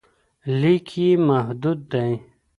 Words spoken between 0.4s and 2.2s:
لیک یې محدود دی.